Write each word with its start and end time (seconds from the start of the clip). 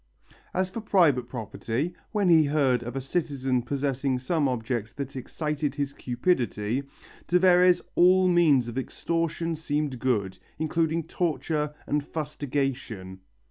As 0.51 0.71
for 0.71 0.81
private 0.81 1.29
property, 1.29 1.93
when 2.11 2.27
he 2.27 2.45
heard 2.45 2.81
of 2.81 2.95
a 2.95 3.01
citizen 3.01 3.61
possessing 3.61 4.17
some 4.17 4.47
object 4.47 4.97
that 4.97 5.15
excited 5.15 5.75
his 5.75 5.93
cupidity, 5.93 6.85
to 7.27 7.37
Verres 7.37 7.83
all 7.93 8.27
means 8.27 8.67
of 8.67 8.79
extortion 8.79 9.55
seemed 9.55 9.99
good, 9.99 10.39
including 10.57 11.03
torture 11.03 11.75
and 11.85 12.03
fustigation. 12.03 13.19